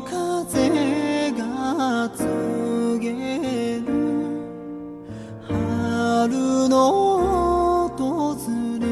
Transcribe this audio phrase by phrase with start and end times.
[0.00, 3.84] 風が告げる
[5.46, 8.36] 春の訪
[8.80, 8.86] れ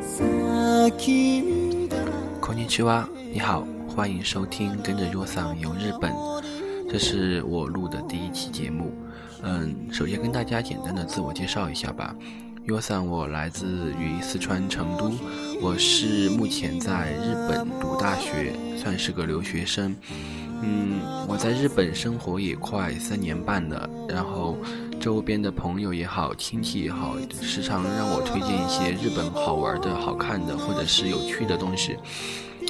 [0.00, 1.96] 咲だ
[2.40, 6.12] こんにちは，你好，欢迎收听跟着若桑游日本，
[6.88, 8.92] 这是我录的第一期节目。
[9.42, 12.14] 嗯，首先跟大家简单的自我介绍一下吧。
[12.65, 15.11] 约桑，我来自于四川成都，
[15.61, 19.93] 我是目前在日本读大学，算是个留学生。
[20.61, 24.57] 嗯，我在日本生活也快三年半了，然后
[24.97, 31.97] 周边的朋友也好，亲戚也好，时常让我推荐一些日本好玩的、好看的或者是有趣的东西，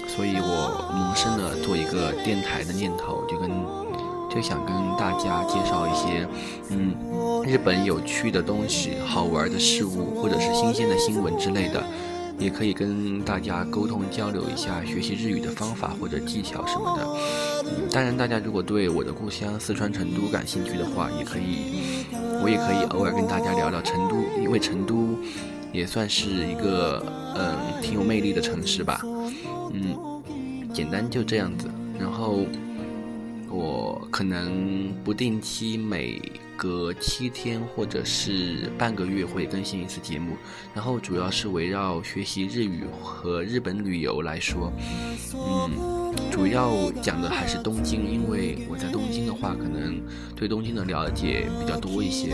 [0.07, 3.47] 所以我萌生了做一个电台的念头，就跟
[4.33, 6.27] 就想跟大家介绍一些，
[6.69, 11.83] 嗯，日本有趣的东西、好玩的事物，或者是新鲜的新闻之类的，
[12.39, 17.05] 也可以跟大家沟通交流一下学习日语的方法或者技巧什么的。
[17.65, 22.05] 嗯，当然，大家如果对我的故乡四川成都感兴趣的话，也可以，
[22.43, 25.15] 我也可以偶尔跟大家聊聊成都，因为成都
[25.71, 28.99] 也算是一个嗯挺有魅力的城市吧。
[29.73, 30.23] 嗯，
[30.73, 31.67] 简单就这样子，
[31.99, 32.39] 然后。
[33.53, 36.19] 我可能不定期每
[36.57, 40.35] 隔七天或者是半个月会更新一次节目，
[40.73, 44.73] 然后主要是围绕学习日语和日本旅游来说，
[45.35, 50.01] 嗯，主要讲的还是东京，因为我在东京的话，可能
[50.35, 52.33] 对东京的了解比较多一些。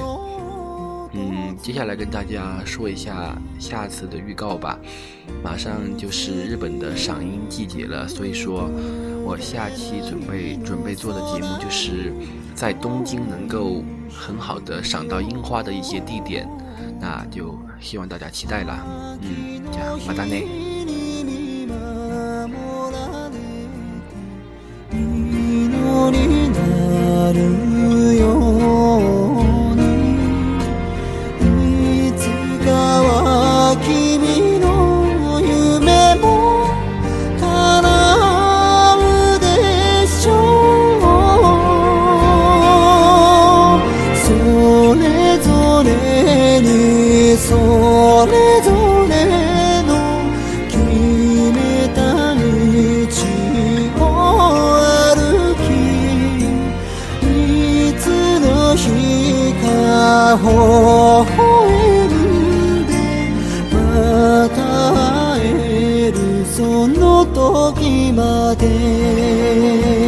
[1.11, 4.80] 嗯，接下来跟大家说一下下次的预告吧。
[5.44, 8.70] 马上就是日本的赏樱季节了，所以说
[9.25, 12.12] 我下期准备准备做的节目就是
[12.55, 16.48] 在东京能够很好的赏到樱花的一些地点，
[17.01, 18.85] 那就希望大家期待啦。
[19.23, 20.77] 嗯，じゃまたね。
[60.36, 61.26] 微笑
[62.08, 62.94] んで
[63.73, 64.58] また
[65.34, 69.98] 会えるその時まで。